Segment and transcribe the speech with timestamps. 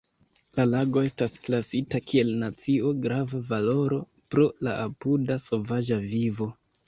[0.59, 4.01] La lago estas klasita kiel nacio-grava valoro
[4.35, 6.49] pro la apuda sovaĝa vivo.